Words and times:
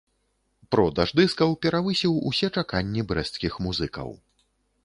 Продаж 0.75 1.09
дыскаў 1.19 1.53
перавысіў 1.65 2.17
усе 2.31 2.47
чаканні 2.63 3.07
брэсцкіх 3.13 3.63
музыкаў. 3.67 4.09